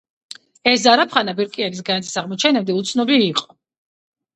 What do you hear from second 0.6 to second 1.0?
ეს